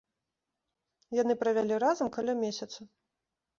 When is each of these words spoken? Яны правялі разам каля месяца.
Яны 1.21 1.35
правялі 1.45 1.79
разам 1.85 2.07
каля 2.19 2.33
месяца. 2.43 2.79